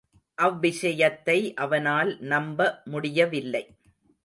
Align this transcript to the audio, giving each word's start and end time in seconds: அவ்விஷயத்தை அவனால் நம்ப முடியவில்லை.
அவ்விஷயத்தை 0.37 1.53
அவனால் 1.55 2.11
நம்ப 2.23 2.81
முடியவில்லை. 2.85 3.63